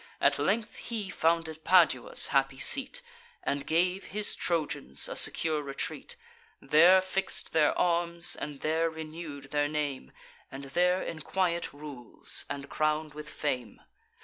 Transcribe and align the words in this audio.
At 0.19 0.39
length 0.39 0.77
he 0.77 1.11
founded 1.11 1.63
Padua's 1.63 2.25
happy 2.29 2.57
seat, 2.57 3.03
And 3.43 3.67
gave 3.67 4.05
his 4.05 4.33
Trojans 4.35 5.07
a 5.07 5.15
secure 5.15 5.61
retreat; 5.61 6.15
There 6.59 6.99
fix'd 7.01 7.53
their 7.53 7.77
arms, 7.77 8.35
and 8.35 8.61
there 8.61 8.89
renew'd 8.89 9.51
their 9.51 9.67
name, 9.67 10.11
And 10.51 10.63
there 10.63 11.03
in 11.03 11.21
quiet 11.21 11.71
rules, 11.71 12.45
and 12.49 12.67
crown'd 12.67 13.13
with 13.13 13.29
fame. 13.29 13.79